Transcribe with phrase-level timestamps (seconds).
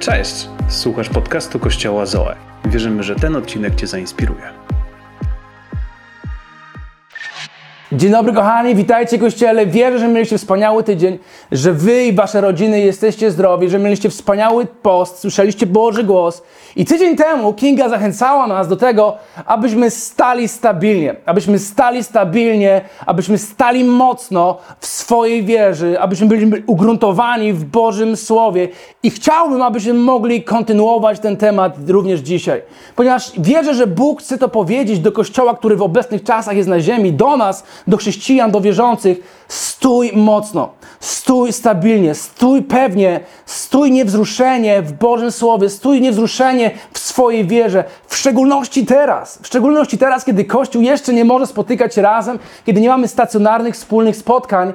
[0.00, 0.48] Cześć!
[0.68, 2.36] Słuchasz podcastu Kościoła Zoe.
[2.64, 4.52] Wierzymy, że ten odcinek Cię zainspiruje.
[8.00, 9.66] Dzień dobry kochani, witajcie Kościele.
[9.66, 11.18] Wierzę, że mieliście wspaniały tydzień,
[11.52, 16.42] że Wy i Wasze rodziny jesteście zdrowi, że mieliście wspaniały post, słyszeliście Boży głos.
[16.76, 23.38] I tydzień temu Kinga zachęcała nas do tego, abyśmy stali stabilnie, abyśmy stali stabilnie, abyśmy
[23.38, 28.68] stali mocno w swojej wierze, abyśmy byli ugruntowani w Bożym Słowie.
[29.02, 32.62] I chciałbym, abyśmy mogli kontynuować ten temat również dzisiaj,
[32.96, 36.80] ponieważ wierzę, że Bóg chce to powiedzieć do Kościoła, który w obecnych czasach jest na
[36.80, 44.82] ziemi, do nas, do chrześcijan, do wierzących, stój mocno, stój stabilnie, stój pewnie, stój niewzruszenie
[44.82, 50.44] w Bożym Słowie, stój niewzruszenie w swojej wierze, w szczególności teraz, w szczególności teraz, kiedy
[50.44, 54.72] Kościół jeszcze nie może spotykać się razem, kiedy nie mamy stacjonarnych, wspólnych spotkań,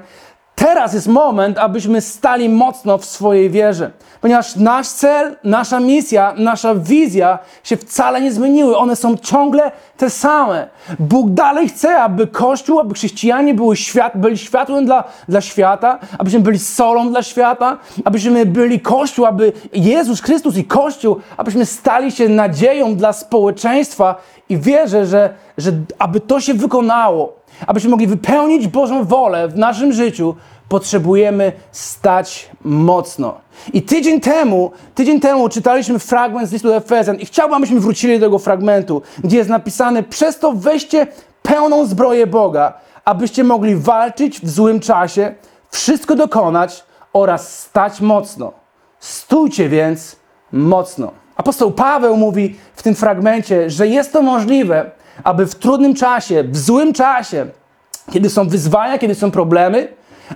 [0.55, 3.91] Teraz jest moment, abyśmy stali mocno w swojej wierze,
[4.21, 8.77] ponieważ nasz cel, nasza misja, nasza wizja się wcale nie zmieniły.
[8.77, 10.67] One są ciągle te same.
[10.99, 16.39] Bóg dalej chce, aby Kościół, aby chrześcijanie były świat, byli światłem dla, dla świata, abyśmy
[16.39, 22.29] byli solą dla świata, abyśmy byli Kościół, aby Jezus Chrystus i Kościół, abyśmy stali się
[22.29, 24.15] nadzieją dla społeczeństwa
[24.49, 29.93] i wierzę, że, że aby to się wykonało, abyśmy mogli wypełnić Bożą wolę w naszym
[29.93, 30.35] życiu,
[30.69, 33.37] potrzebujemy stać mocno.
[33.73, 38.19] I tydzień temu, tydzień temu czytaliśmy fragment z listu do Efezjan i chciałbym, abyśmy wrócili
[38.19, 41.07] do tego fragmentu, gdzie jest napisane, przez to weźcie
[41.41, 42.73] pełną zbroję Boga,
[43.05, 45.35] abyście mogli walczyć w złym czasie,
[45.69, 48.53] wszystko dokonać oraz stać mocno.
[48.99, 50.15] Stójcie więc
[50.51, 51.11] mocno.
[51.37, 54.91] Apostoł Paweł mówi w tym fragmencie, że jest to możliwe,
[55.23, 57.47] aby w trudnym czasie, w złym czasie,
[58.11, 59.87] kiedy są wyzwania, kiedy są problemy,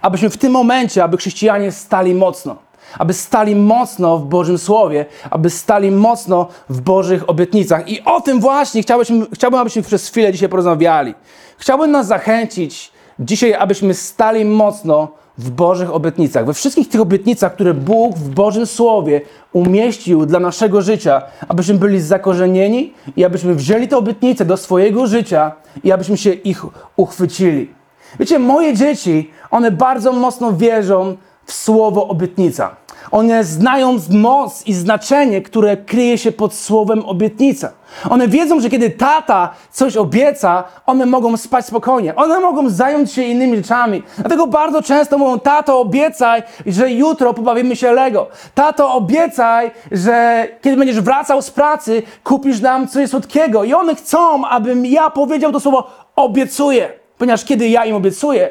[0.02, 2.56] abyśmy w tym momencie, aby chrześcijanie stali mocno.
[2.98, 7.90] Aby stali mocno w Bożym Słowie, aby stali mocno w Bożych obietnicach.
[7.90, 11.14] I o tym właśnie chciałbym, chciałbym abyśmy przez chwilę dzisiaj porozmawiali.
[11.58, 15.08] Chciałbym nas zachęcić dzisiaj, abyśmy stali mocno
[15.40, 16.46] w Bożych obietnicach.
[16.46, 19.22] We wszystkich tych obietnicach, które Bóg w Bożym Słowie
[19.54, 25.52] umieścił dla naszego życia, abyśmy byli zakorzenieni i abyśmy wzięli te obietnice do swojego życia
[25.84, 26.66] i abyśmy się ich
[26.98, 27.74] uchwycili.
[28.20, 32.76] Wiecie, moje dzieci, one bardzo mocno wierzą w słowo obietnica.
[33.12, 37.72] One znają moc i znaczenie, które kryje się pod słowem obietnica.
[38.10, 42.16] One wiedzą, że kiedy tata coś obieca, one mogą spać spokojnie.
[42.16, 44.04] One mogą zająć się innymi rzeczami.
[44.18, 48.28] Dlatego bardzo często mówią, tato obiecaj, że jutro pobawimy się Lego.
[48.56, 53.64] Tato obiecaj, że kiedy będziesz wracał z pracy, kupisz nam coś słodkiego.
[53.64, 56.90] I one chcą, abym ja powiedział to słowo obiecuję.
[57.18, 58.50] Ponieważ kiedy ja im obiecuję,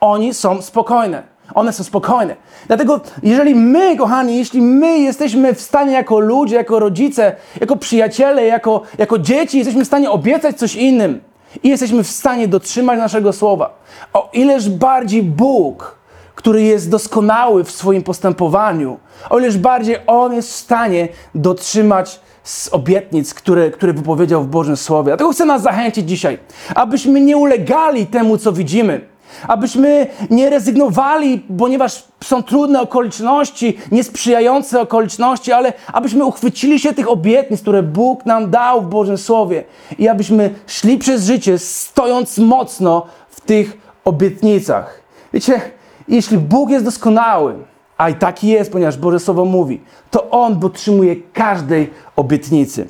[0.00, 1.37] oni są spokojne.
[1.54, 2.36] One są spokojne.
[2.66, 8.44] Dlatego, jeżeli my, kochani, jeśli my jesteśmy w stanie jako ludzie, jako rodzice, jako przyjaciele,
[8.44, 11.20] jako, jako dzieci, jesteśmy w stanie obiecać coś innym
[11.62, 13.78] i jesteśmy w stanie dotrzymać naszego słowa,
[14.12, 15.98] o ileż bardziej Bóg,
[16.34, 18.98] który jest doskonały w swoim postępowaniu,
[19.30, 24.76] o ileż bardziej On jest w stanie dotrzymać z obietnic, które, które wypowiedział w Bożym
[24.76, 25.06] Słowie.
[25.06, 26.38] Dlatego chcę nas zachęcić dzisiaj,
[26.74, 29.00] abyśmy nie ulegali temu, co widzimy
[29.48, 37.60] abyśmy nie rezygnowali, ponieważ są trudne okoliczności, niesprzyjające okoliczności, ale abyśmy uchwycili się tych obietnic,
[37.60, 39.64] które Bóg nam dał w Bożym Słowie
[39.98, 45.02] i abyśmy szli przez życie stojąc mocno w tych obietnicach.
[45.32, 45.60] Wiecie,
[46.08, 47.54] jeśli Bóg jest doskonały,
[47.98, 49.80] a i taki jest, ponieważ Boże Słowo mówi,
[50.10, 52.88] to On dotrzymuje każdej obietnicy.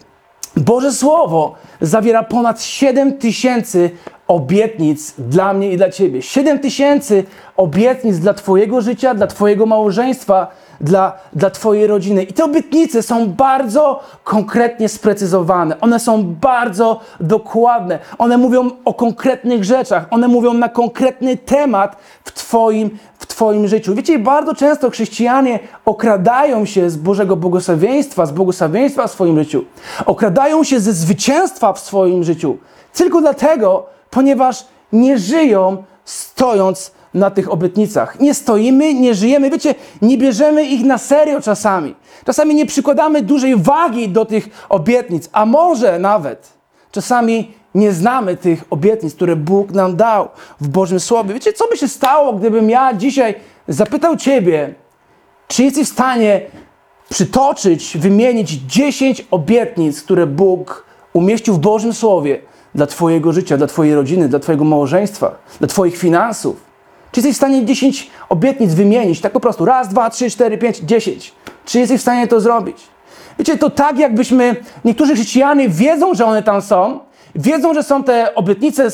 [0.56, 3.90] Boże Słowo zawiera ponad 7 tysięcy
[4.28, 6.22] obietnic dla mnie i dla Ciebie.
[6.22, 7.24] 7 tysięcy
[7.56, 10.46] obietnic dla Twojego życia, dla Twojego małżeństwa,
[10.80, 12.22] dla, dla Twojej rodziny.
[12.22, 15.80] I te obietnice są bardzo konkretnie sprecyzowane.
[15.80, 17.98] One są bardzo dokładne.
[18.18, 20.06] One mówią o konkretnych rzeczach.
[20.10, 23.94] One mówią na konkretny temat w Twoim, w twoim życiu.
[23.94, 29.64] Wiecie, bardzo często chrześcijanie okradają się z Bożego błogosławieństwa, z błogosławieństwa w swoim życiu.
[30.06, 32.58] Okradają się ze zwycięstwa w swoim życiu.
[32.94, 38.20] Tylko dlatego, ponieważ nie żyją stojąc na tych obietnicach.
[38.20, 41.94] Nie stoimy, nie żyjemy, wiecie, nie bierzemy ich na serio czasami.
[42.24, 46.48] Czasami nie przykładamy dużej wagi do tych obietnic, a może nawet
[46.90, 50.28] czasami nie znamy tych obietnic, które Bóg nam dał
[50.60, 51.34] w Bożym Słowie.
[51.34, 53.34] Wiecie, co by się stało, gdybym ja dzisiaj
[53.68, 54.74] zapytał Ciebie,
[55.48, 56.40] czy jesteś w stanie
[57.08, 62.40] przytoczyć, wymienić 10 obietnic, które Bóg umieścił w Bożym Słowie
[62.74, 66.68] dla Twojego życia, dla Twojej rodziny, dla Twojego małżeństwa, dla Twoich finansów?
[67.12, 69.20] Czy jesteś w stanie 10 obietnic wymienić?
[69.20, 69.64] Tak po prostu.
[69.64, 71.32] Raz, dwa, trzy, cztery, pięć, dziesięć.
[71.64, 72.76] Czy jesteś w stanie to zrobić?
[73.38, 77.00] Wiecie, to tak jakbyśmy, niektórzy chrześcijanie wiedzą, że one tam są,
[77.34, 78.88] wiedzą, że są te obietnice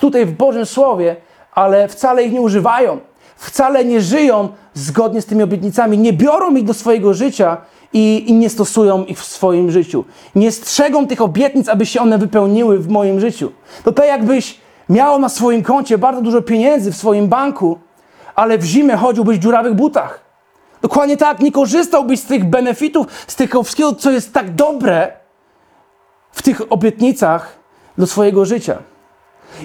[0.00, 1.16] tutaj w Bożym Słowie,
[1.52, 2.98] ale wcale ich nie używają,
[3.36, 7.56] wcale nie żyją zgodnie z tymi obietnicami, nie biorą ich do swojego życia
[7.92, 10.04] i, i nie stosują ich w swoim życiu.
[10.34, 13.52] Nie strzegą tych obietnic, aby się one wypełniły w moim życiu.
[13.84, 17.78] To tak jakbyś miał na swoim koncie bardzo dużo pieniędzy w swoim banku,
[18.34, 20.20] ale w zimę chodziłbyś w dziurawych butach.
[20.82, 25.12] Dokładnie tak, nie korzystałbyś z tych benefitów, z tego wszystkiego, co jest tak dobre
[26.32, 27.56] w tych obietnicach
[27.98, 28.78] do swojego życia.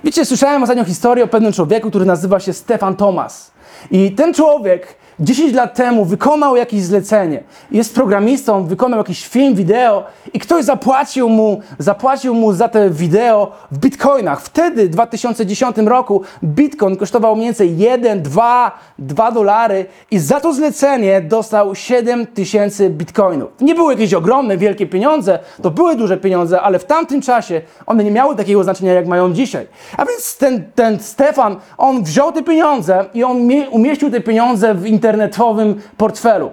[0.04, 3.51] Wiecie, słyszałem ostatnio historię o pewnym człowieku, który nazywa się Stefan Thomas.
[3.92, 7.44] I ten człowiek 10 lat temu wykonał jakieś zlecenie.
[7.71, 10.03] Jest programistą, wykonał jakiś film, wideo
[10.33, 14.41] i ktoś zapłacił mu, zapłacił mu za te wideo w bitcoinach.
[14.41, 20.53] Wtedy, w 2010 roku, bitcoin kosztował mniej więcej 1, 2, 2 dolary i za to
[20.53, 23.50] zlecenie dostał 7 tysięcy bitcoinów.
[23.61, 28.03] Nie były jakieś ogromne, wielkie pieniądze, to były duże pieniądze, ale w tamtym czasie one
[28.03, 29.68] nie miały takiego znaczenia, jak mają dzisiaj.
[29.97, 34.85] A więc ten, ten Stefan, on wziął te pieniądze i on umieścił te pieniądze w
[35.06, 36.52] internetowym portfelu.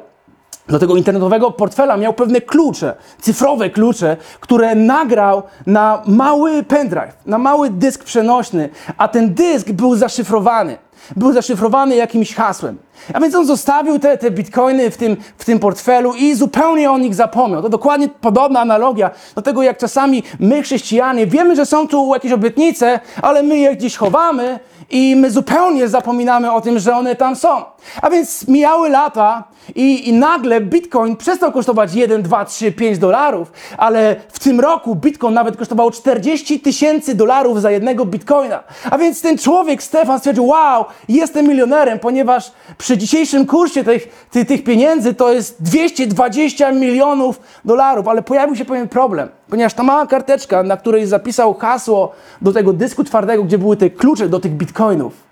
[0.69, 7.39] Do tego internetowego portfela miał pewne klucze, cyfrowe klucze, które nagrał na mały pendrive, na
[7.39, 8.69] mały dysk przenośny,
[8.99, 10.79] a ten dysk był zaszyfrowany.
[11.17, 12.79] Był zaszyfrowany jakimś hasłem.
[13.15, 16.99] A więc on zostawił te, te bitcoiny w tym, w tym portfelu i zupełnie o
[16.99, 17.63] nich zapomniał.
[17.63, 22.33] To dokładnie podobna analogia do tego, jak czasami my, chrześcijanie, wiemy, że są tu jakieś
[22.33, 24.59] obietnice, ale my je gdzieś chowamy
[24.91, 27.72] i my zupełnie zapominamy o tym, że one tam są.
[28.03, 29.45] A więc mijały lata
[29.75, 34.95] i, i nagle Bitcoin przestał kosztować 1, 2, 3, 5 dolarów, ale w tym roku
[34.97, 38.63] Bitcoin nawet kosztował 40 tysięcy dolarów za jednego Bitcoina.
[38.91, 44.49] A więc ten człowiek, Stefan, stwierdził, wow, jestem milionerem, ponieważ przy dzisiejszym kursie tych, tych,
[44.49, 50.07] tych pieniędzy to jest 220 milionów dolarów, ale pojawił się pewien problem, ponieważ ta mała
[50.07, 52.13] karteczka, na której zapisał hasło
[52.43, 55.32] do tego dysku twardego, gdzie były te klucze do tych bitcoinów,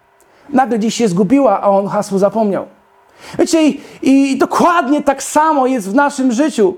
[0.52, 2.67] nagle gdzieś się zgubiła, a on hasło zapomniał.
[3.38, 6.76] Wiecie, i, i dokładnie tak samo jest w naszym życiu.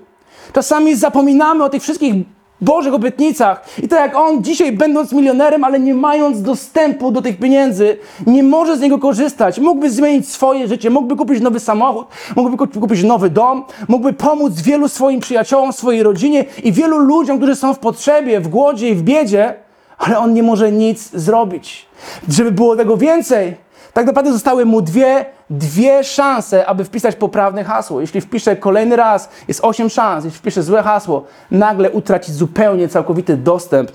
[0.53, 2.15] Czasami zapominamy o tych wszystkich
[2.63, 3.65] Bożych obietnicach.
[3.83, 8.43] I tak jak on dzisiaj, będąc milionerem, ale nie mając dostępu do tych pieniędzy, nie
[8.43, 9.59] może z niego korzystać.
[9.59, 14.89] Mógłby zmienić swoje życie, mógłby kupić nowy samochód, mógłby kupić nowy dom, mógłby pomóc wielu
[14.89, 19.03] swoim przyjaciołom, swojej rodzinie i wielu ludziom, którzy są w potrzebie, w głodzie i w
[19.03, 19.55] biedzie,
[19.99, 21.87] ale on nie może nic zrobić.
[22.29, 23.57] Żeby było tego więcej,
[23.93, 28.01] tak naprawdę zostały mu dwie, dwie szanse, aby wpisać poprawne hasło.
[28.01, 30.25] Jeśli wpisze kolejny raz, jest osiem szans.
[30.25, 33.91] Jeśli wpisze złe hasło, nagle utraci zupełnie całkowity dostęp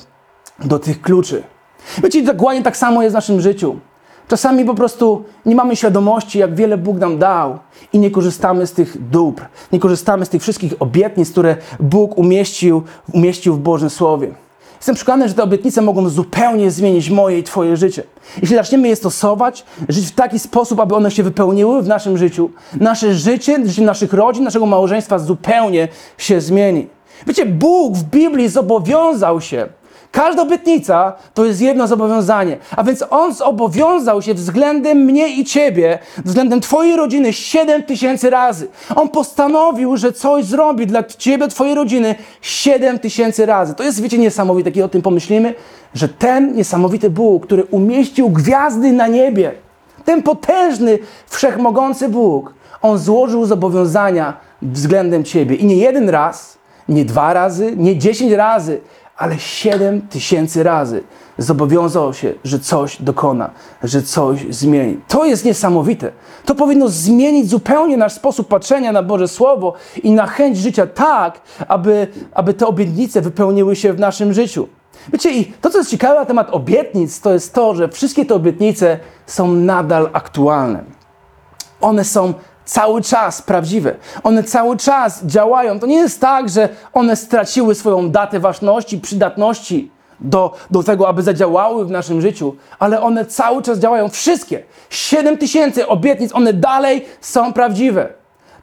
[0.60, 1.44] do tych kluczy.
[2.04, 3.80] Wiecie, dokładnie tak samo jest w naszym życiu.
[4.28, 7.60] Czasami po prostu nie mamy świadomości, jak wiele Bóg nam dał
[7.94, 12.84] i nie korzystamy z tych dóbr, nie korzystamy z tych wszystkich obietnic, które Bóg umieścił,
[13.14, 14.47] umieścił w Bożym Słowie.
[14.78, 18.04] Jestem przekonany, że te obietnice mogą zupełnie zmienić moje i Twoje życie.
[18.42, 22.50] Jeśli zaczniemy je stosować, żyć w taki sposób, aby one się wypełniły w naszym życiu,
[22.80, 25.88] nasze życie, życie naszych rodzin, naszego małżeństwa zupełnie
[26.18, 26.88] się zmieni.
[27.28, 29.68] Wiecie, Bóg w Biblii zobowiązał się
[30.12, 32.58] Każda obietnica to jest jedno zobowiązanie.
[32.76, 38.68] A więc On zobowiązał się względem mnie i Ciebie, względem Twojej rodziny 7 tysięcy razy.
[38.96, 43.76] On postanowił, że coś zrobi dla Ciebie, Twojej rodziny 7 tysięcy razy.
[43.76, 45.54] To jest, wiecie, niesamowite, kiedy o tym pomyślimy,
[45.94, 49.52] że ten niesamowity Bóg, który umieścił gwiazdy na niebie,
[50.06, 55.56] ten potężny, wszechmogący Bóg, On złożył zobowiązania względem Ciebie.
[55.56, 56.58] I nie jeden raz,
[56.90, 58.82] nie dwa razy, nie dziesięć razy,
[59.18, 61.04] ale 7 tysięcy razy
[61.38, 63.50] zobowiązał się, że coś dokona,
[63.84, 65.00] że coś zmieni.
[65.08, 66.12] To jest niesamowite.
[66.46, 71.42] To powinno zmienić zupełnie nasz sposób patrzenia na Boże Słowo i na chęć życia tak,
[71.68, 74.68] aby, aby te obietnice wypełniły się w naszym życiu.
[75.14, 78.36] Wiecie, i to, co jest ciekawe na temat obietnic, to jest to, że wszystkie te
[78.36, 80.84] obietnice są nadal aktualne.
[81.82, 82.34] One są
[82.68, 83.96] cały czas prawdziwe.
[84.24, 85.80] One cały czas działają.
[85.80, 91.24] To nie jest tak, że one straciły swoją datę ważności, przydatności do, do tego, aby
[91.24, 94.10] zadziałały w naszym życiu, ale one cały czas działają.
[94.10, 94.64] Wszystkie.
[94.90, 98.10] 7 tysięcy obietnic, one dalej są prawdziwe.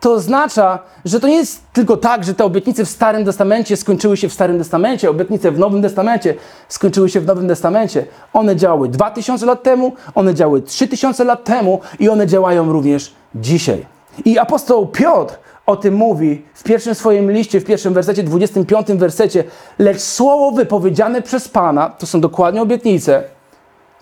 [0.01, 4.17] To oznacza, że to nie jest tylko tak, że te obietnice w Starym Testamencie skończyły
[4.17, 6.35] się w Starym Testamencie, obietnice w Nowym Testamencie
[6.69, 8.07] skończyły się w Nowym Testamencie.
[8.33, 13.94] One działały 2000 lat temu, one działały 3000 lat temu i one działają również dzisiaj.
[14.25, 15.35] I apostoł Piotr
[15.67, 19.45] o tym mówi w pierwszym swoim liście, w pierwszym wersecie, 25 wersecie.
[19.79, 23.23] Lecz słowo wypowiedziane przez Pana, to są dokładnie obietnice,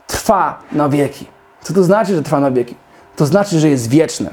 [0.07, 1.27] trwa na wieki.
[1.63, 2.75] Co to znaczy, że trwa na wieki?
[3.17, 4.31] To znaczy, że jest wieczne.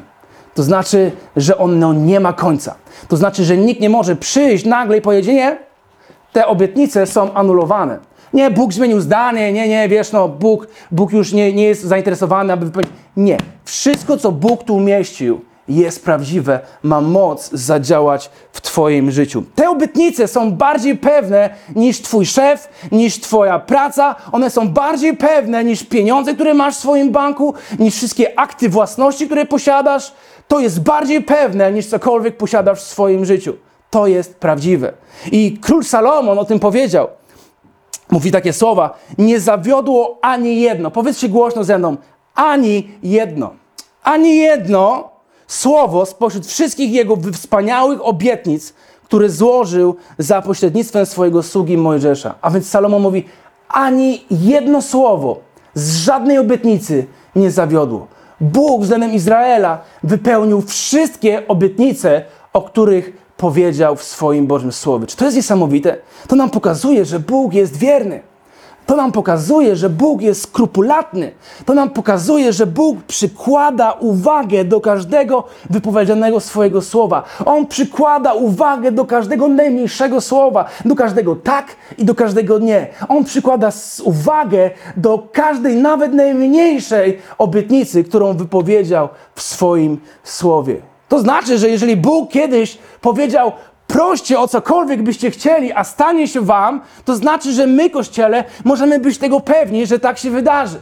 [0.56, 2.76] to znaczy, że ono nie ma końca.
[3.08, 5.58] To znaczy, że nikt nie może przyjść nagle i powiedzieć, nie,
[6.34, 8.00] te obietnice są anulowane.
[8.34, 12.54] Nie, Bóg zmienił zdanie, nie, nie, wiesz, no, Bóg, Bóg już nie, nie jest zainteresowany,
[12.54, 12.92] aby wypełnić.
[13.18, 13.38] Nie.
[13.66, 19.44] Wszystko, co Bóg tu umieścił, jest prawdziwe, ma moc zadziałać w Twoim życiu.
[19.56, 24.16] Te obietnice są bardziej pewne niż Twój szef, niż Twoja praca.
[24.32, 29.26] One są bardziej pewne niż pieniądze, które masz w swoim banku, niż wszystkie akty własności,
[29.26, 30.14] które posiadasz.
[30.48, 33.54] To jest bardziej pewne niż cokolwiek posiadasz w swoim życiu.
[33.90, 34.94] To jest prawdziwe.
[35.32, 37.08] I król Salomon o tym powiedział.
[38.12, 40.92] Mówi takie słowa: Nie zawiodło ani jedno.
[40.92, 41.98] Powiedzcie głośno ze mną:
[42.36, 43.54] ani jedno.
[44.04, 45.10] Ani jedno
[45.50, 52.36] słowo spośród wszystkich jego wspaniałych obietnic, które złożył za pośrednictwem swojego sługi Mojżesza.
[52.42, 53.26] A więc Salomon mówi:
[53.70, 55.40] ani jedno słowo
[55.74, 58.08] z żadnej obietnicy nie zawiodło.
[58.42, 65.08] Bóg względem Izraela wypełnił wszystkie obietnice, o których powiedział w swoim Bożym Słowie.
[65.08, 65.98] Czy to jest niesamowite?
[66.28, 68.22] To nam pokazuje, że Bóg jest wierny.
[68.90, 71.32] To nam pokazuje, że Bóg jest skrupulatny.
[71.66, 77.24] To nam pokazuje, że Bóg przykłada uwagę do każdego wypowiedzianego swojego słowa.
[77.46, 82.88] On przykłada uwagę do każdego najmniejszego słowa, do każdego tak i do każdego nie.
[83.10, 83.72] On przykłada
[84.04, 90.82] uwagę do każdej, nawet najmniejszej obietnicy, którą wypowiedział w swoim słowie.
[91.10, 93.52] To znaczy, że jeżeli Bóg kiedyś powiedział,
[93.90, 99.00] proście o cokolwiek byście chcieli, a stanie się wam, to znaczy, że my, Kościele, możemy
[99.00, 100.82] być tego pewni, że tak się wydarzy.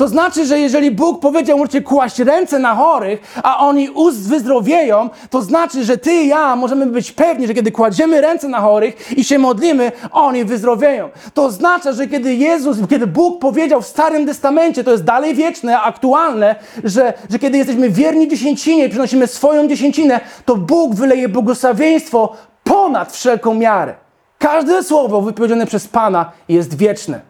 [0.00, 5.10] To znaczy, że jeżeli Bóg powiedział, możecie kłaść ręce na chorych, a oni ust wyzdrowieją,
[5.30, 9.18] to znaczy, że ty i ja możemy być pewni, że kiedy kładziemy ręce na chorych
[9.18, 11.08] i się modlimy, oni wyzdrowieją.
[11.34, 15.80] To oznacza, że kiedy Jezus, kiedy Bóg powiedział w Starym Testamencie, to jest dalej wieczne,
[15.80, 16.54] aktualne,
[16.84, 23.12] że, że kiedy jesteśmy wierni dziesięcinie i przynosimy swoją dziesięcinę, to Bóg wyleje błogosławieństwo ponad
[23.12, 23.94] wszelką miarę.
[24.38, 27.29] Każde słowo wypowiedziane przez Pana jest wieczne.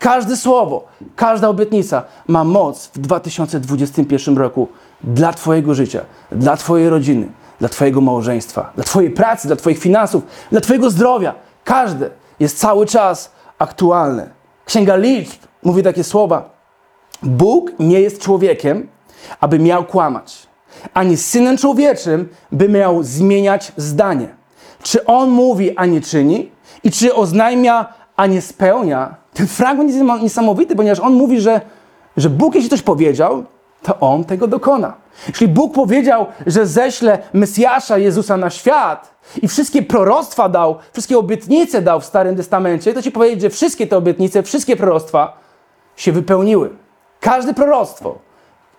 [0.00, 0.84] Każde słowo,
[1.16, 4.68] każda obietnica ma moc w 2021 roku
[5.04, 6.00] dla Twojego życia,
[6.32, 7.28] dla Twojej rodziny,
[7.58, 11.34] dla Twojego małżeństwa, dla Twojej pracy, dla Twoich finansów, dla Twojego zdrowia.
[11.64, 14.30] Każde jest cały czas aktualne.
[14.64, 16.50] Księga Liczb mówi takie słowa:
[17.22, 18.88] Bóg nie jest człowiekiem,
[19.40, 20.46] aby miał kłamać,
[20.94, 24.28] ani synem człowieczym, by miał zmieniać zdanie.
[24.82, 26.50] Czy on mówi, a nie czyni?
[26.84, 29.19] I czy oznajmia, a nie spełnia?
[29.34, 31.60] Ten fragment jest niesamowity, ponieważ on mówi, że,
[32.16, 33.44] że Bóg jeśli coś powiedział,
[33.82, 34.94] to On tego dokona.
[35.28, 41.82] Jeśli Bóg powiedział, że ześle Mesjasza Jezusa na świat i wszystkie proroctwa dał, wszystkie obietnice
[41.82, 45.38] dał w Starym Testamencie, to ci powiedzieć, że wszystkie te obietnice, wszystkie proroctwa
[45.96, 46.70] się wypełniły.
[47.20, 48.18] Każde proroctwo.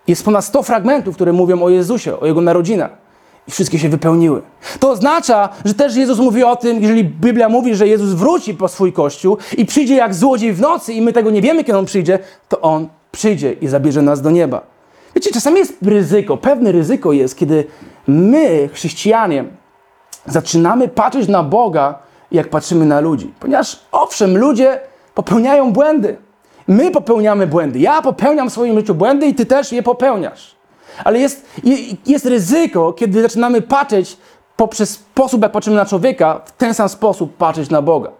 [0.07, 3.00] Jest ponad 100 fragmentów, które mówią o Jezusie, o Jego narodzinach
[3.47, 4.41] i wszystkie się wypełniły.
[4.79, 8.67] To oznacza, że też Jezus mówi o tym, jeżeli Biblia mówi, że Jezus wróci po
[8.67, 11.85] swój kościół i przyjdzie jak złodziej w nocy i my tego nie wiemy, kiedy On
[11.85, 12.19] przyjdzie,
[12.49, 14.61] to On przyjdzie i zabierze nas do nieba.
[15.15, 17.65] Wiecie, czasami jest ryzyko, pewne ryzyko jest, kiedy
[18.07, 19.45] my, chrześcijanie,
[20.25, 21.99] zaczynamy patrzeć na Boga,
[22.31, 23.33] jak patrzymy na ludzi.
[23.39, 24.79] Ponieważ owszem, ludzie
[25.15, 26.17] popełniają błędy.
[26.67, 27.79] My popełniamy błędy.
[27.79, 30.55] Ja popełniam w swoim życiu błędy i ty też je popełniasz.
[31.03, 31.45] Ale jest,
[32.07, 34.17] jest ryzyko, kiedy zaczynamy patrzeć
[34.57, 38.11] poprzez sposób, jak patrzymy na człowieka, w ten sam sposób patrzeć na Boga.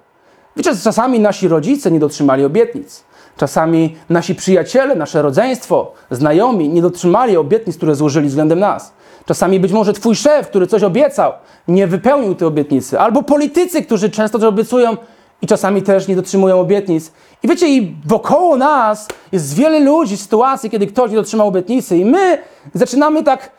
[0.56, 3.04] Wiecie, czasami nasi rodzice nie dotrzymali obietnic.
[3.38, 8.94] Czasami nasi przyjaciele, nasze rodzeństwo, znajomi nie dotrzymali obietnic, które złożyli względem nas.
[9.26, 11.34] Czasami być może twój szef, który coś obiecał,
[11.68, 13.00] nie wypełnił tej obietnicy.
[13.00, 14.98] Albo politycy, którzy często to obiecują
[15.42, 17.12] i czasami też nie dotrzymują obietnic.
[17.44, 22.06] I wiecie, i wokoło nas jest wiele ludzi, sytuacji, kiedy ktoś nie dotrzymał obietnicy i
[22.06, 22.38] my
[22.74, 23.52] zaczynamy tak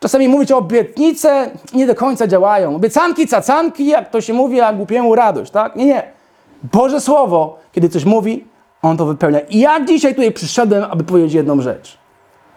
[0.00, 2.76] czasami mówić o obietnice, nie do końca działają.
[2.76, 5.76] Obiecanki, cacanki, jak to się mówi, a głupiemu radość, tak?
[5.76, 6.02] Nie, nie.
[6.72, 8.44] Boże Słowo, kiedy coś mówi,
[8.82, 9.40] On to wypełnia.
[9.40, 11.98] I ja dzisiaj tutaj przyszedłem, aby powiedzieć jedną rzecz.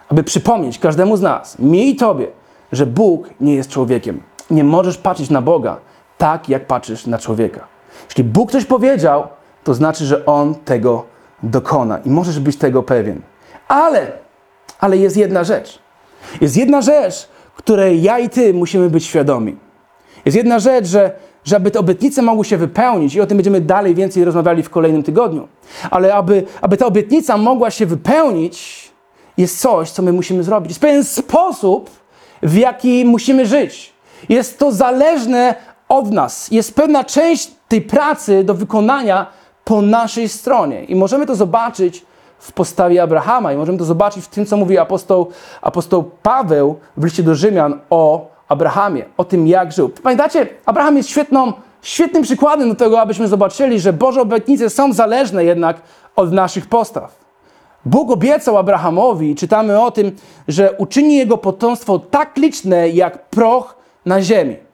[0.08, 2.26] Aby przypomnieć każdemu z nas, mi i Tobie,
[2.72, 4.22] że Bóg nie jest człowiekiem.
[4.50, 5.76] Nie możesz patrzeć na Boga
[6.18, 7.75] tak, jak patrzysz na człowieka.
[8.08, 9.28] Jeśli Bóg coś powiedział,
[9.64, 11.04] to znaczy, że On tego
[11.42, 13.20] dokona i możesz być tego pewien.
[13.68, 14.12] Ale,
[14.80, 15.78] ale jest jedna rzecz.
[16.40, 19.56] Jest jedna rzecz, której ja i Ty musimy być świadomi.
[20.24, 21.12] Jest jedna rzecz, że
[21.44, 25.02] żeby te obietnice mogły się wypełnić, i o tym będziemy dalej więcej rozmawiali w kolejnym
[25.02, 25.48] tygodniu,
[25.90, 28.86] ale aby, aby ta obietnica mogła się wypełnić,
[29.36, 30.70] jest coś, co my musimy zrobić.
[30.70, 31.90] Jest pewien sposób,
[32.42, 33.92] w jaki musimy żyć.
[34.28, 35.54] Jest to zależne
[35.88, 36.50] od nas.
[36.50, 39.26] Jest pewna część tej pracy do wykonania
[39.64, 40.84] po naszej stronie.
[40.84, 42.06] I możemy to zobaczyć
[42.38, 43.52] w postawie Abrahama.
[43.52, 45.30] I możemy to zobaczyć w tym, co mówi apostoł,
[45.62, 49.88] apostoł Paweł w liście do Rzymian o Abrahamie, o tym, jak żył.
[50.02, 55.44] Pamiętacie, Abraham jest świetną, świetnym przykładem do tego, abyśmy zobaczyli, że Boże obietnice są zależne
[55.44, 55.80] jednak
[56.16, 57.26] od naszych postaw.
[57.84, 60.12] Bóg obiecał Abrahamowi, czytamy o tym,
[60.48, 64.65] że uczyni jego potomstwo tak liczne jak proch na ziemi.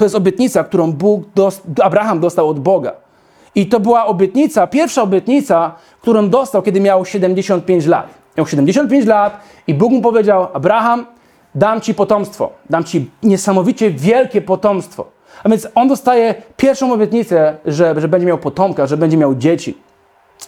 [0.00, 2.92] To jest obietnica, którą Bóg dos Abraham dostał od Boga.
[3.54, 8.08] I to była obietnica, pierwsza obietnica, którą dostał, kiedy miał 75 lat.
[8.36, 11.06] Miał 75 lat i Bóg mu powiedział: Abraham,
[11.54, 15.06] dam ci potomstwo, dam ci niesamowicie wielkie potomstwo.
[15.44, 19.78] A więc on dostaje pierwszą obietnicę, że, że będzie miał potomka, że będzie miał dzieci.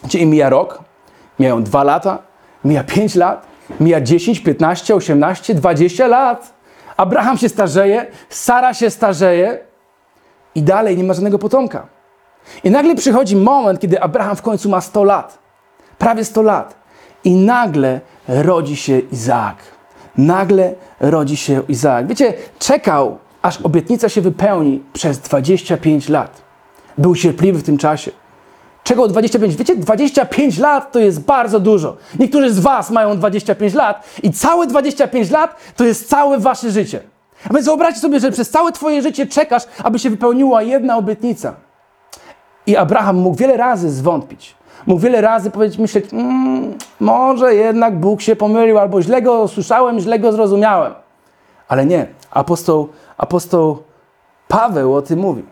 [0.09, 0.83] Czyli mija rok,
[1.39, 2.19] mijają dwa lata,
[2.65, 3.47] mija 5 lat,
[3.81, 6.62] mija 10, 15, 18, 20 lat.
[6.97, 9.59] Abraham się starzeje, Sara się starzeje
[10.55, 11.87] i dalej nie ma żadnego potomka.
[12.65, 15.39] I nagle przychodzi moment, kiedy Abraham w końcu ma 100 lat,
[15.99, 16.75] prawie 100 lat,
[17.25, 19.57] i nagle rodzi się Izaak.
[20.19, 22.07] Nagle rodzi się Izaak.
[22.07, 26.43] Wiecie, czekał, aż obietnica się wypełni przez 25 lat.
[26.99, 28.11] Był cierpliwy w tym czasie.
[28.85, 29.57] Czego 25?
[29.57, 31.97] Wiecie, 25 lat to jest bardzo dużo.
[32.19, 37.01] Niektórzy z Was mają 25 lat i całe 25 lat to jest całe Wasze życie.
[37.51, 41.55] A więc wyobraźcie sobie, że przez całe Twoje życie czekasz, aby się wypełniła jedna obietnica.
[42.67, 44.55] I Abraham mógł wiele razy zwątpić.
[44.87, 50.01] Mógł wiele razy powiedzieć, myśleć, mmm, może jednak Bóg się pomylił, albo źle go słyszałem,
[50.01, 50.95] źle go zrozumiałem.
[51.69, 52.07] Ale nie.
[52.31, 53.83] Apostoł, apostoł
[54.49, 55.43] Paweł o tym mówi.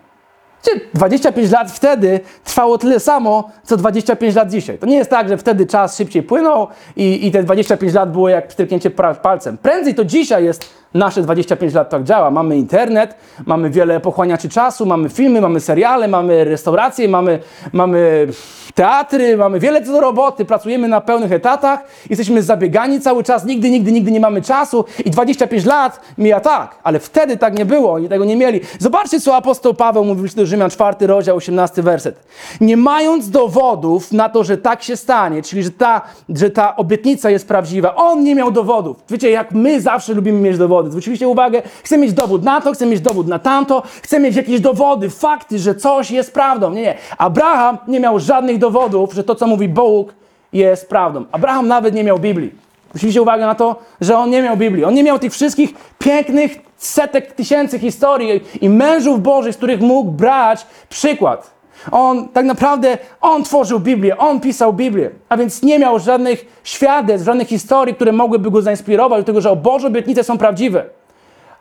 [0.94, 4.78] 25 lat wtedy trwało tyle samo, co 25 lat dzisiaj.
[4.78, 8.28] To nie jest tak, że wtedy czas szybciej płynął i, i te 25 lat było
[8.28, 8.90] jak pstryknięcie
[9.22, 9.58] palcem.
[9.58, 12.30] Prędzej to dzisiaj jest nasze 25 lat tak działa.
[12.30, 13.14] Mamy internet,
[13.46, 17.38] mamy wiele pochłaniaczy czasu, mamy filmy, mamy seriale, mamy restauracje, mamy,
[17.72, 18.28] mamy
[18.74, 23.70] teatry, mamy wiele co do roboty, pracujemy na pełnych etatach, jesteśmy zabiegani cały czas, nigdy,
[23.70, 27.92] nigdy, nigdy nie mamy czasu i 25 lat mija tak, ale wtedy tak nie było,
[27.92, 28.60] oni tego nie mieli.
[28.78, 32.26] Zobaczcie, co apostoł Paweł mówił do Rzymian 4 rozdział 18 werset.
[32.60, 37.30] Nie mając dowodów na to, że tak się stanie, czyli że ta, że ta obietnica
[37.30, 38.96] jest prawdziwa, on nie miał dowodów.
[39.10, 40.79] Wiecie, jak my zawsze lubimy mieć dowody.
[40.88, 44.60] Zwróciliście uwagę, chcę mieć dowód na to, chcę mieć dowód na tamto, chcę mieć jakieś
[44.60, 46.70] dowody, fakty, że coś jest prawdą.
[46.70, 46.94] Nie, nie.
[47.18, 50.14] Abraham nie miał żadnych dowodów, że to, co mówi Bóg,
[50.52, 51.24] jest prawdą.
[51.32, 52.52] Abraham nawet nie miał Biblii.
[52.88, 54.84] Zwróciliście uwagę na to, że on nie miał Biblii.
[54.84, 60.10] On nie miał tych wszystkich pięknych setek tysięcy historii i mężów Bożych, z których mógł
[60.10, 61.59] brać przykład.
[61.92, 67.26] On tak naprawdę, on tworzył Biblię, on pisał Biblię, a więc nie miał żadnych świadectw,
[67.26, 70.84] żadnych historii, które mogłyby go zainspirować do tego, że o Boże obietnice są prawdziwe.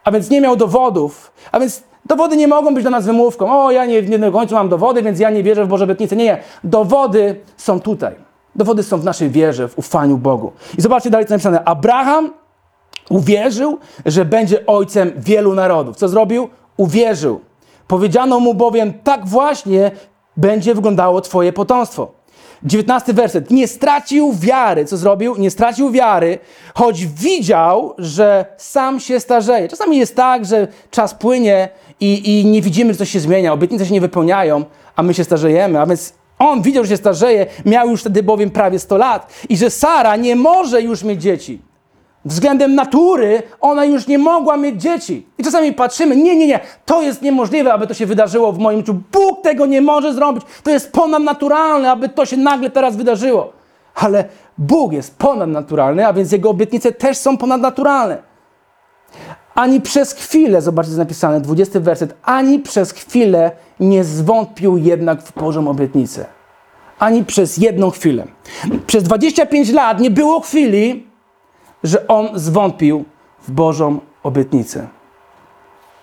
[0.03, 3.63] A więc nie miał dowodów, a więc dowody nie mogą być dla nas wymówką.
[3.63, 6.15] O, ja nie, nie do końca mam dowody, więc ja nie wierzę w Boże obietnice.
[6.15, 6.37] Nie, nie.
[6.63, 8.15] Dowody są tutaj.
[8.55, 10.51] Dowody są w naszej wierze, w ufaniu Bogu.
[10.77, 11.63] I zobaczcie dalej, co napisane.
[11.63, 12.33] Abraham
[13.09, 15.95] uwierzył, że będzie ojcem wielu narodów.
[15.95, 16.49] Co zrobił?
[16.77, 17.41] Uwierzył.
[17.89, 19.91] Powiedziano mu bowiem, tak właśnie
[20.37, 22.11] będzie wyglądało Twoje potomstwo.
[22.63, 23.51] 19 werset.
[23.51, 24.85] Nie stracił wiary.
[24.85, 25.35] Co zrobił?
[25.37, 26.39] Nie stracił wiary,
[26.73, 29.67] choć widział, że sam się starzeje.
[29.67, 33.53] Czasami jest tak, że czas płynie i, i nie widzimy, że coś się zmienia.
[33.53, 35.81] Obietnice się nie wypełniają, a my się starzejemy.
[35.81, 39.57] A więc on widział, że się starzeje, miał już wtedy bowiem prawie 100 lat i
[39.57, 41.68] że Sara nie może już mieć dzieci.
[42.25, 45.27] Względem natury ona już nie mogła mieć dzieci.
[45.37, 48.79] I czasami patrzymy, nie, nie, nie, to jest niemożliwe, aby to się wydarzyło w moim
[48.79, 48.99] życiu.
[49.11, 50.43] Bóg tego nie może zrobić.
[50.63, 53.53] To jest ponadnaturalne, aby to się nagle teraz wydarzyło.
[53.95, 54.25] Ale
[54.57, 58.17] Bóg jest ponadnaturalny, a więc Jego obietnice też są ponadnaturalne.
[59.55, 65.39] Ani przez chwilę, zobaczcie, jest napisane, 20 werset, ani przez chwilę nie zwątpił jednak w
[65.39, 66.25] Bożą obietnicę.
[66.99, 68.27] Ani przez jedną chwilę.
[68.87, 71.08] Przez 25 lat nie było chwili,
[71.83, 73.05] że on zwątpił
[73.47, 74.87] w Bożą obietnicę.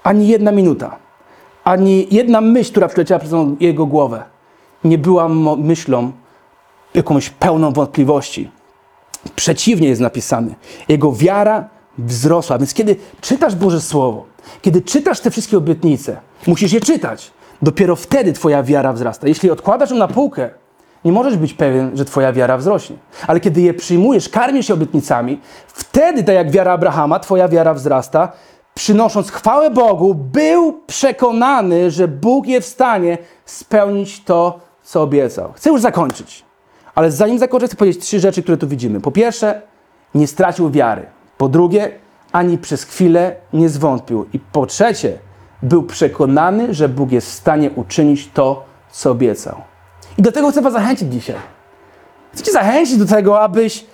[0.02, 0.96] Ani jedna minuta,
[1.64, 4.24] ani jedna myśl, która przyleciała przez jego głowę,
[4.84, 6.12] nie była myślą
[6.94, 8.50] jakąś pełną wątpliwości.
[9.36, 10.54] Przeciwnie jest napisane.
[10.88, 12.58] Jego wiara wzrosła.
[12.58, 14.24] Więc kiedy czytasz Boże Słowo,
[14.62, 17.30] kiedy czytasz te wszystkie obietnice, musisz je czytać.
[17.62, 19.28] Dopiero wtedy Twoja wiara wzrasta.
[19.28, 20.50] Jeśli odkładasz ją na półkę,
[21.06, 22.96] nie możesz być pewien, że Twoja wiara wzrośnie.
[23.26, 28.32] Ale kiedy je przyjmujesz, karmisz się obietnicami, wtedy, tak jak wiara Abrahama, Twoja wiara wzrasta,
[28.74, 35.52] przynosząc chwałę Bogu, był przekonany, że Bóg jest w stanie spełnić to, co obiecał.
[35.52, 36.44] Chcę już zakończyć.
[36.94, 39.00] Ale zanim zakończę, chcę powiedzieć trzy rzeczy, które tu widzimy.
[39.00, 39.62] Po pierwsze,
[40.14, 41.06] nie stracił wiary.
[41.38, 41.90] Po drugie,
[42.32, 44.26] ani przez chwilę nie zwątpił.
[44.32, 45.18] I po trzecie,
[45.62, 49.75] był przekonany, że Bóg jest w stanie uczynić to, co obiecał.
[50.18, 51.36] I do tego chcę Was zachęcić dzisiaj.
[52.34, 53.86] Chcę Cię zachęcić do tego, abyś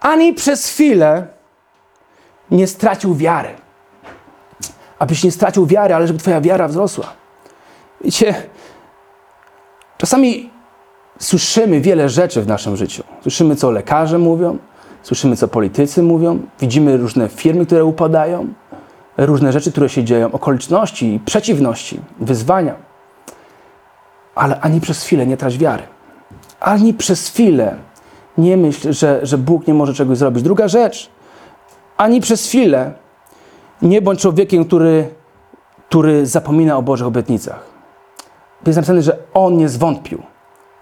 [0.00, 1.26] ani przez chwilę
[2.50, 3.48] nie stracił wiary.
[4.98, 7.12] Abyś nie stracił wiary, ale żeby Twoja wiara wzrosła.
[8.04, 8.34] Wiecie,
[9.98, 10.50] czasami
[11.18, 13.02] słyszymy wiele rzeczy w naszym życiu.
[13.22, 14.58] Słyszymy, co lekarze mówią,
[15.02, 18.48] słyszymy, co politycy mówią, widzimy różne firmy, które upadają,
[19.16, 22.85] różne rzeczy, które się dzieją, okoliczności, przeciwności, wyzwania.
[24.36, 25.82] Ale ani przez chwilę nie trać wiary.
[26.60, 27.76] Ani przez chwilę
[28.38, 30.42] nie myśl, że, że Bóg nie może czegoś zrobić.
[30.42, 31.10] Druga rzecz,
[31.96, 32.92] ani przez chwilę
[33.82, 35.08] nie bądź człowiekiem, który,
[35.88, 37.64] który zapomina o Bożych obietnicach.
[38.66, 40.22] Jest napisane, że On nie zwątpił.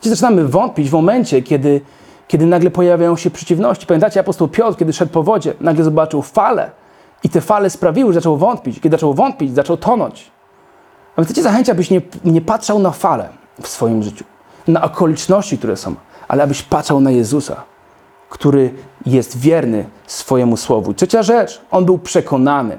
[0.00, 1.80] Gdzie zaczynamy wątpić w momencie, kiedy,
[2.28, 3.86] kiedy nagle pojawiają się przeciwności.
[3.86, 6.70] Pamiętacie, apostoł Piotr, kiedy szedł po wodzie, nagle zobaczył fale
[7.24, 8.80] i te fale sprawiły, że zaczął wątpić.
[8.80, 10.30] Kiedy zaczął wątpić, zaczął tonąć.
[11.16, 14.24] A więc chcę cię zachęcić, abyś nie, nie patrzał na fale w swoim życiu,
[14.68, 15.94] na okoliczności, które są,
[16.28, 17.62] ale abyś patrzał na Jezusa,
[18.30, 18.74] który
[19.06, 20.94] jest wierny swojemu słowu.
[20.94, 22.78] Trzecia rzecz, on był przekonany.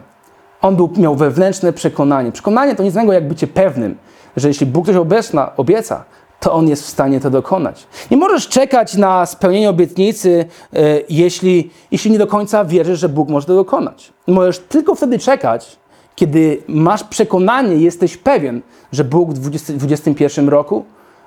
[0.62, 2.32] On był, miał wewnętrzne przekonanie.
[2.32, 3.98] Przekonanie to nic innego jak bycie pewnym,
[4.38, 6.04] że jeśli Bóg coś obecna, obieca,
[6.40, 7.88] to On jest w stanie to dokonać.
[8.12, 13.30] Nie możesz czekać na spełnienie obietnicy, e, jeśli, jeśli nie do końca wierzysz, że Bóg
[13.30, 14.14] może to dokonać.
[14.28, 15.78] Możesz tylko wtedy czekać,
[16.16, 20.86] kiedy masz przekonanie, jesteś pewien, że Bóg w 2021 roku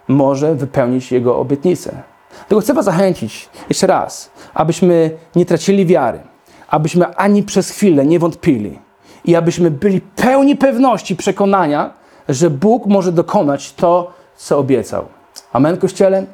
[0.08, 2.02] może wypełnić Jego obietnicę.
[2.38, 6.20] Dlatego chcę Was zachęcić jeszcze raz, abyśmy nie tracili wiary,
[6.68, 8.78] abyśmy ani przez chwilę nie wątpili
[9.24, 11.94] i abyśmy byli pełni pewności, przekonania,
[12.28, 15.04] że Bóg może dokonać to, co obiecał.
[15.52, 16.26] Amen, Kościele?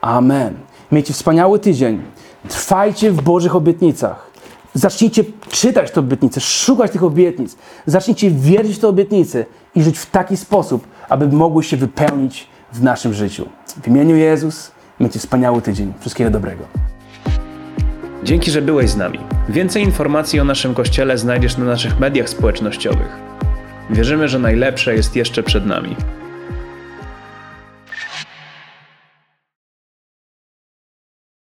[0.00, 0.54] Amen.
[0.92, 2.02] Miejcie wspaniały tydzień.
[2.48, 4.30] Trwajcie w Bożych obietnicach.
[4.74, 7.56] Zacznijcie czytać te obietnice, szukać tych obietnic.
[7.86, 12.82] Zacznijcie wierzyć w te obietnice i żyć w taki sposób, aby mogły się wypełnić w
[12.82, 13.48] naszym życiu.
[13.82, 15.92] W imieniu Jezus, miejcie wspaniały tydzień.
[16.00, 16.64] Wszystkiego dobrego.
[18.24, 19.18] Dzięki, że byłeś z nami.
[19.48, 23.16] Więcej informacji o naszym kościele znajdziesz na naszych mediach społecznościowych.
[23.90, 25.96] Wierzymy, że najlepsze jest jeszcze przed nami.